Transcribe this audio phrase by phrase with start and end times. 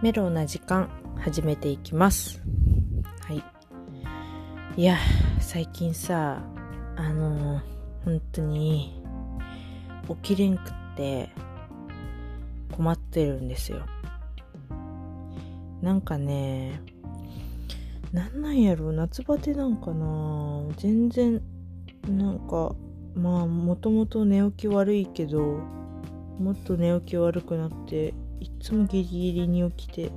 [0.00, 2.40] メロな時間始めていきます。
[3.20, 3.42] はい。
[4.76, 4.96] いや
[5.40, 6.40] 最近さ
[6.94, 7.60] あの
[8.04, 9.02] 本当に
[10.22, 10.62] 起きれんくっ
[10.96, 11.30] て
[12.70, 13.84] 困ってるんですよ。
[15.82, 16.80] なんかね
[18.12, 20.62] なんなんやろ夏バテなんかな。
[20.76, 21.42] 全然
[22.08, 22.72] なんか
[23.16, 25.40] まあもともと寝起き悪いけど
[26.38, 30.12] もっと寝起き悪くなっていつもギリギリに起きて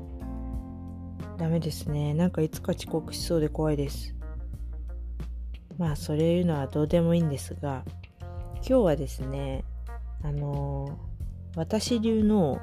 [1.37, 2.13] ダメですね。
[2.13, 4.15] なんかいつか遅刻しそうで怖いです。
[5.77, 7.83] まあそれいうのはどうでもいいんですが
[8.57, 9.63] 今日はですね
[10.23, 12.61] あのー、私流の、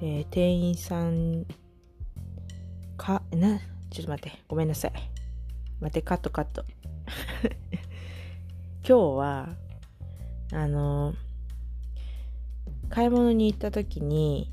[0.00, 1.44] えー、店員さん
[2.96, 3.58] かな
[3.90, 4.92] ちょっと待ってごめんなさい。
[5.80, 6.64] 待ってカットカット。
[8.86, 9.48] 今日は
[10.52, 11.23] あのー
[12.94, 14.52] 買い物に行った時に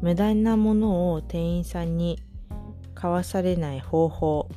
[0.00, 2.22] 無駄なものを店員さんに
[2.94, 4.48] 買わされない方法。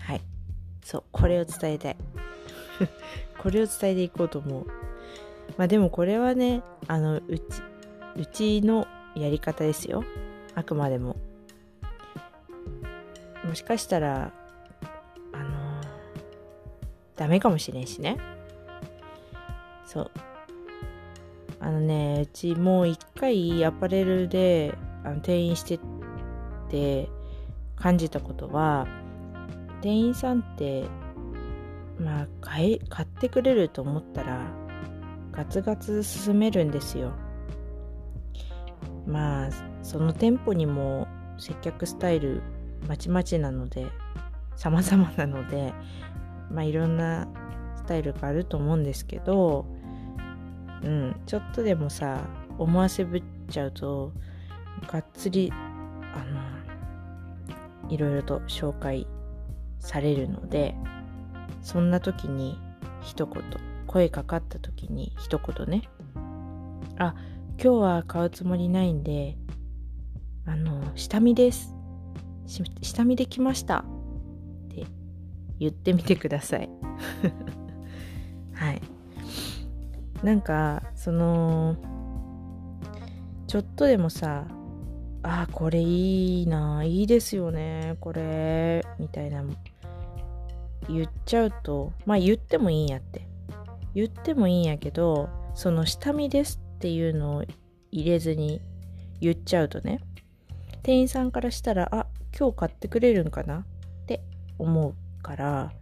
[0.00, 0.22] はい。
[0.82, 1.04] そう。
[1.12, 1.96] これを伝えたい。
[3.38, 4.66] これを伝えていこうと思う。
[5.58, 7.44] まあでもこれはねあのうち
[8.16, 10.02] うちのやり方ですよ。
[10.54, 11.16] あくまでも。
[13.44, 14.32] もしかしたら
[15.32, 15.80] あの、
[17.16, 18.16] ダメかもしれんしね。
[19.84, 20.10] そう。
[21.60, 25.78] あのねうちもう一回アパレルであの店員して
[26.70, 27.08] て
[27.76, 28.86] 感じたことは
[29.82, 30.84] 店員さんって
[31.98, 34.40] まあ買い買ってくれると思ったら
[35.32, 37.12] ガツガツ進めるんですよ。
[39.06, 39.50] まあ
[39.82, 42.42] その店舗にも接客スタイル
[42.86, 43.86] まちまちなので
[44.56, 45.72] 様々なので
[46.50, 47.28] まあいろんな
[47.76, 49.66] スタイルがあると思うんですけど
[50.82, 52.20] うん、ちょっとでもさ
[52.58, 54.12] 思わせぶっちゃうと
[54.90, 56.24] がっつりあ
[57.84, 59.06] のいろいろと紹介
[59.78, 60.74] されるので
[61.62, 62.58] そんな時に
[63.02, 63.42] 一言
[63.86, 65.88] 声かかった時に一言ね。
[66.96, 67.14] あ
[67.62, 69.36] 今日は買うつもりないんで
[70.46, 71.74] あの下見です。
[72.82, 73.78] 下見できました。
[73.78, 73.82] っ
[74.68, 74.86] て
[75.58, 76.68] 言ってみてください。
[78.54, 78.82] はい。
[80.22, 81.76] なんかその
[83.46, 84.46] ちょっとでもさ
[85.22, 89.44] あこれいいないいですよねこれみたいな
[90.88, 93.30] 言っちゃうとまあ言ってもいいんやって。
[93.94, 97.44] 言ってもいいんやけどその下見ですっていうのを
[97.90, 98.60] 入れずに
[99.20, 100.00] 言っちゃうとね
[100.82, 102.06] 店員さんからしたらあ
[102.38, 103.64] 今日買ってくれるんかなっ
[104.06, 104.22] て
[104.58, 105.72] 思うから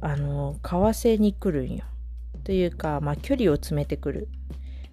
[0.00, 1.84] あの買わせに来るんよ。
[2.48, 4.28] というか、まあ、距離を詰めてくる。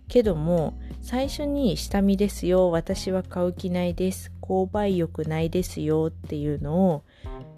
[0.09, 7.03] けども最初に下見ですよ私は買う気ないです購買欲ないですよっていうのを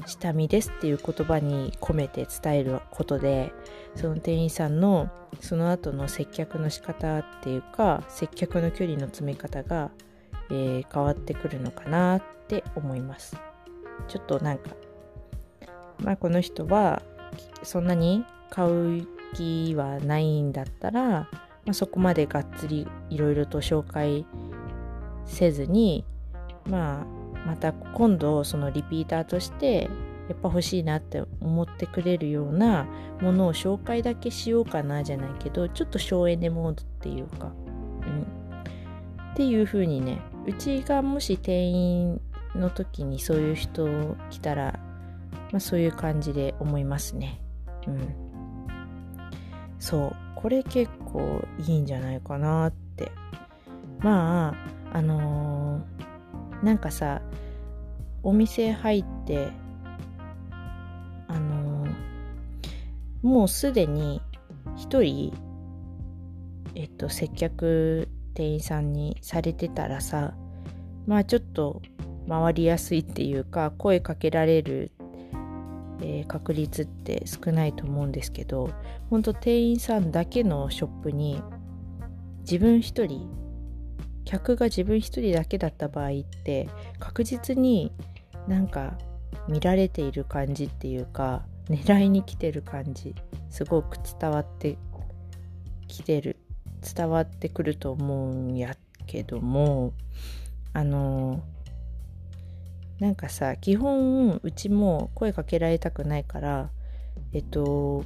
[0.06, 3.52] 下見ですっていう言葉に込めて伝えることで
[3.96, 5.10] その店員さんの
[5.42, 9.92] その後の接客の仕方っていうか接客の距離の詰め方が、
[10.52, 13.36] えー、変わってくるのかなって思います。
[14.08, 14.70] ちょっとなんか
[16.00, 17.02] まあこの人は
[17.64, 21.30] そんなに買う気はないんだったら、ま
[21.70, 24.26] あ、そこまでがっつりいろいろと紹介
[25.26, 26.06] せずに、
[26.70, 27.06] まあ、
[27.46, 29.90] また今度そのリピーターとして
[30.30, 32.86] やっぱ欲しいなって思ってくれるような
[33.22, 42.22] ものを紹介だけしようかなじゃないけどちょっと省エネモードっていうか、うん、っていう風にねうちがもし店員
[42.56, 44.80] の時にそういう人来たら、
[45.52, 47.42] まあ、そういう感じで思いますね。
[47.88, 48.27] うん
[49.80, 53.12] そうこれ結構いいんじゃないかなって。
[54.00, 54.56] ま
[54.94, 57.22] ああのー、なんかさ
[58.24, 59.50] お店入って
[61.28, 61.92] あのー、
[63.24, 64.22] もうすでに
[64.76, 65.34] 一人
[66.76, 70.36] えっと接客店員さんにされてたらさ
[71.08, 71.82] まあちょっと
[72.30, 74.92] 回りやすいっていうか声かけられる
[76.02, 78.72] えー、確率って少ないと思うんですけど
[79.10, 81.42] 本当店員さんだけのショップに
[82.42, 83.30] 自分一人
[84.26, 86.14] 客が自分一人だけだった場合っ
[86.44, 87.92] て確実に
[88.48, 88.98] なんか
[89.48, 93.16] 見られている感じっていうか狙いに来てる感じ
[93.50, 94.78] すごく伝わって
[95.88, 96.38] きてる
[96.96, 99.94] 伝わってくると思うんやけども
[100.74, 101.42] あの
[103.00, 106.70] なんかさ基本うちも声かけられたくないから
[107.34, 108.04] えっと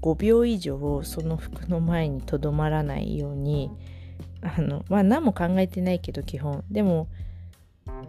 [0.00, 3.70] 5秒以上その服の前にとどまらないように
[4.42, 6.62] あのまあ何も考えてないけど基本。
[6.70, 7.08] でも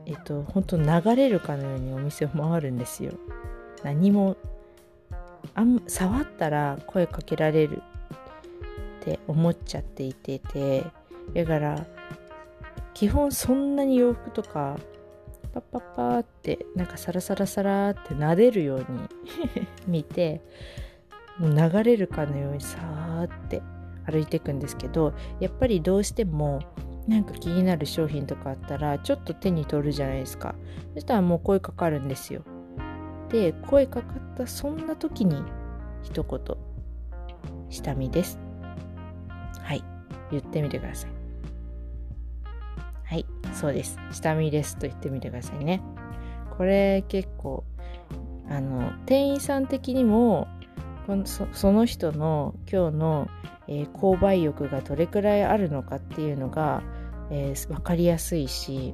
[0.06, 3.14] えっと本当流れるかのようにお店を回るんですよ。
[3.84, 4.36] 何も
[5.54, 7.82] あん触ったら声かけられる
[9.02, 10.84] って思っちゃっていてて
[11.34, 11.86] だから
[12.94, 14.78] 基本そんなに洋服とか
[15.54, 18.86] パッパッパーってなんかサラサラサラって撫でるように
[19.88, 20.42] 見て
[21.38, 23.62] もう流れるかのようにさーって
[24.06, 26.60] 歩いていくんですけどやっぱりどうしても
[27.08, 30.56] なんか気になる商品とかあったらちょっと手に取るじゃないですか。
[30.96, 32.42] そしたらもう声かかるんですよ。
[33.30, 35.44] で声かかったそんな時に
[36.04, 36.58] 一言
[37.70, 38.40] 「下見です」
[39.62, 39.84] はい
[40.32, 41.25] 言ってみてくださいはい
[43.66, 43.98] そうです。
[44.12, 45.82] 下見ですと言ってみてくださいね。
[46.56, 47.64] これ結構
[48.48, 50.48] あの店員さん的にも
[51.24, 53.28] そその人の今日の、
[53.68, 56.84] えー、購買欲がどれくらいあるのかっていうのが、
[57.32, 58.94] えー、分かりやすいし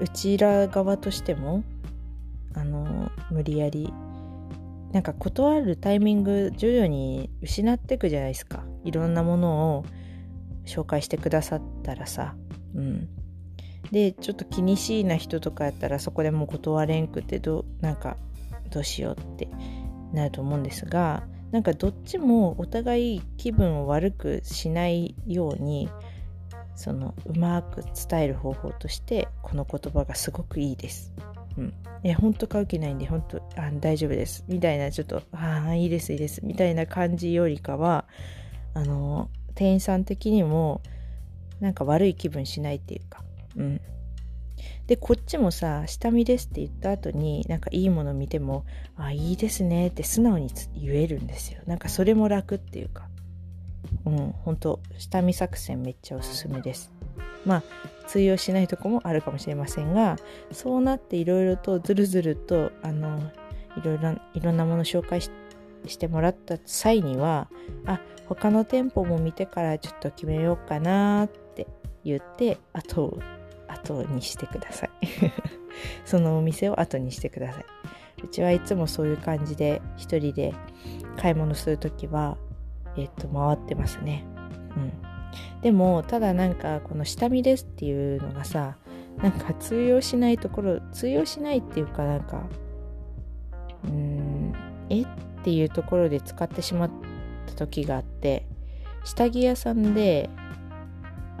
[0.00, 1.64] うちら側としても
[2.54, 3.92] あの無理やり
[4.92, 8.64] なんか断るタイミング徐々に失っていくじゃないですか。
[8.82, 9.84] いろんなものを
[10.64, 12.34] 紹介してくださったらさ
[12.74, 13.08] うん。
[13.90, 18.16] でちょっと気にしいな人とかやったらそこでもう断れんくてどなんか
[18.70, 19.48] どうしようって
[20.12, 25.90] なると思うんですがなんかどっちもお互い気分を悪くしないように
[26.74, 31.12] そのうまく伝える方法としてこの言葉がすごくいいです。
[31.58, 34.44] うん、いや本当買う気ないんで本当あ大丈夫です。
[34.48, 36.40] みたいなちょっとああいいですいいです。
[36.42, 38.06] みたいな感じよりかは
[38.72, 40.80] あの店員さん的にも
[41.62, 43.22] なんか悪い気分しないっていうか。
[43.56, 43.80] うん。
[44.86, 48.64] でこっちもさ下見ですって言った後になんかいいもの見ても
[48.96, 51.60] あいいですねって素直に言えるんですよ。
[51.66, 53.08] なんかそれも楽っていうか。
[54.04, 56.92] うん本当下見作戦めっちゃおすすめです。
[57.46, 57.62] まあ
[58.08, 60.16] 通用しないとこもあるかもしれませんが
[60.50, 63.18] そうなっていろいろとずるずるとあの
[63.76, 65.30] いろいろいろんなもの紹介し
[65.98, 67.48] てもらった際には
[67.86, 71.41] あ他の店舗も見てからちょっと決めようかなって
[72.04, 73.18] 言って後
[73.68, 74.90] 後にしてください。
[76.04, 77.64] そのお店を後にしてください。
[78.24, 80.54] うちはいつもそういう感じで一人で
[81.16, 82.36] 買い物する時は
[82.96, 84.24] えっと回ってますね。
[84.76, 84.92] うん。
[85.62, 88.76] でもただなんかこの下見ですっていうのがさ
[89.22, 92.42] なんか通用しないところ通用しないっていうかなんか
[93.84, 94.54] うーん
[94.90, 95.02] え？
[95.02, 95.06] っ
[95.44, 96.90] ていうところで使ってしまっ
[97.46, 98.46] た時があって
[99.04, 100.30] 下着屋さんで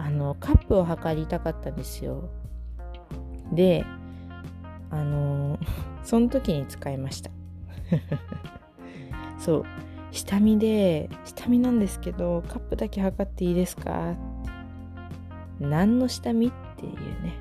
[0.04, 2.28] あのカップを測りたかったんですよ。
[3.52, 3.84] で
[4.90, 5.58] あの
[6.02, 7.30] その時に使いました。
[9.38, 9.64] そう。
[10.10, 14.16] 下見で下見なんですけどカップだけ測っていいですか？
[15.60, 17.34] 何の下見っていうね。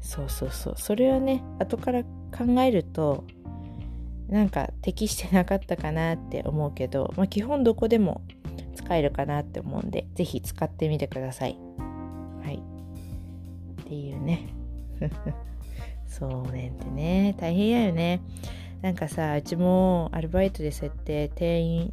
[0.00, 0.74] そうそうそう。
[0.78, 2.08] それはね後から考
[2.62, 3.24] えると
[4.28, 8.22] なんか適してなかったかなって思うけど、まあ、基本どこでも
[8.86, 11.58] 使えるかなって思うんで是非使ってみてください。
[12.44, 12.62] はい。
[13.82, 14.48] っていうね。
[16.06, 16.68] そうね。
[16.68, 17.34] ってね。
[17.36, 18.20] 大変やよね。
[18.82, 21.92] なんかさうちもアルバイトでそうやって店員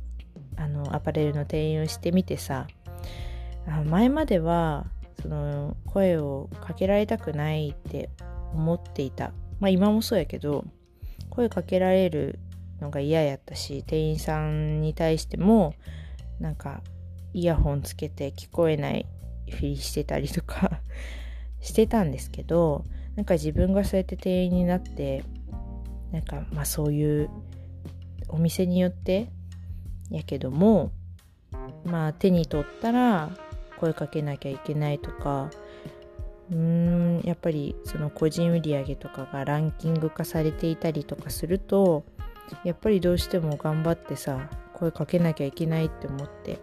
[0.55, 2.67] あのアパレルの店員をしてみてさ
[3.85, 4.85] 前までは
[5.19, 8.09] その声をかけられたくないって
[8.53, 9.31] 思っていた。
[9.59, 10.65] まあ今もそうやけど
[11.31, 12.37] 声かけられる
[12.79, 15.73] のが嫌やったし店員さんに対しても
[16.39, 16.81] なんか
[17.33, 19.05] イヤホンつけて聞こえない
[19.49, 20.81] ふりしてたりとか
[21.59, 22.83] してたんですけど
[23.15, 25.23] なんか自分がそうやって店員になって
[26.11, 27.29] なんかまあそういう
[28.29, 29.29] お店によって
[30.09, 30.91] やけども
[31.85, 33.31] まあ手に取ったら
[33.79, 35.49] 声かけなきゃいけないとか
[36.51, 42.05] うーんやっぱりその個人売上とかがランキング化されていたりとかすると
[42.63, 44.49] やっぱりどうしても頑張ってさ
[44.83, 46.59] 声かけなきゃいけないって思って、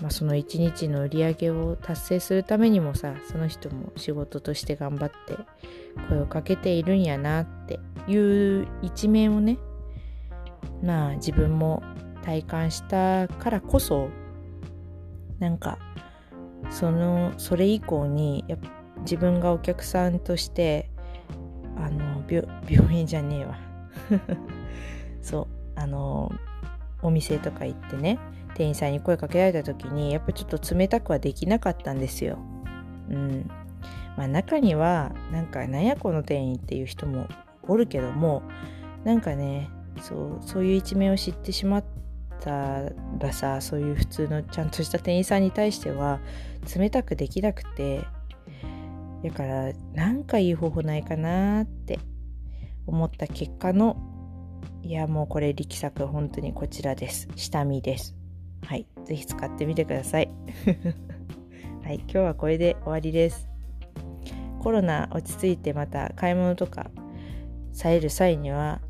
[0.00, 5.36] まあ、その一日の売り上げを達成するためにもさその人も仕事として頑張って
[6.08, 9.58] 声をかけているんやなっていう一面をね
[10.82, 11.82] まあ自分も
[12.22, 14.08] 体感したからこそ
[15.40, 15.78] なんか
[16.70, 18.56] そのそれ以降にや
[19.00, 20.90] 自分がお客さんとして
[21.76, 22.22] あの
[22.68, 23.58] 病院じゃねえわ。
[25.20, 25.46] そう
[25.76, 26.32] あの
[27.04, 28.18] お店とか行ってね
[28.54, 32.38] 店員さんに声かけられた時にやっぱちょっと冷たくはできなかったんですよ。
[33.10, 33.50] うん
[34.16, 37.26] まあ、中にはなんかなやこの店員っていう人も
[37.62, 38.42] おるけども
[39.04, 39.68] なんかね
[40.00, 41.84] そうそういう一面を知ってしまっ
[42.40, 46.20] たらさそういう普通のちゃんとした店員さんに対しては
[46.76, 48.02] 冷たくできなくて
[49.24, 51.98] だからなんかいい方法ないかなって
[52.86, 53.96] 思った結果の
[54.82, 57.28] いやもうこれ力作本当にこちらです。
[57.36, 58.14] 下見です。
[58.66, 58.86] はい。
[59.04, 60.30] 是非使ってみてください。
[61.82, 61.96] はい。
[61.96, 63.48] 今日はこれで終わりです。
[64.60, 66.90] コロナ落ち着いてまた買い物とか
[67.72, 68.80] される際には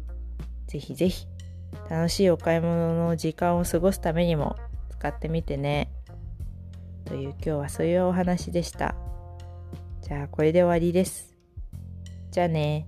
[0.69, 1.27] ぜひぜひ
[1.91, 4.57] 楽しいお買い物の時間を過ごすためにも
[4.91, 5.91] 使ってみてね。
[7.05, 8.95] という今日はそういうお話でした。
[10.01, 11.37] じゃあこれで終わりです。
[12.31, 12.87] じゃあね。